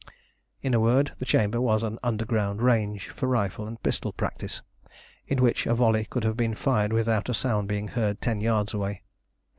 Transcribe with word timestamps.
In 0.63 0.73
a 0.73 0.79
word, 0.79 1.11
the 1.19 1.25
chamber 1.27 1.61
was 1.61 1.83
an 1.83 1.99
underground 2.01 2.59
range 2.59 3.09
for 3.09 3.27
rifle 3.27 3.67
and 3.67 3.83
pistol 3.83 4.11
practice, 4.11 4.63
in 5.27 5.43
which 5.43 5.67
a 5.67 5.75
volley 5.75 6.05
could 6.09 6.23
have 6.23 6.35
been 6.35 6.55
fired 6.55 6.91
without 6.91 7.29
a 7.29 7.35
sound 7.35 7.67
being 7.67 7.89
heard 7.89 8.19
ten 8.19 8.41
yards 8.41 8.73
away. 8.73 9.03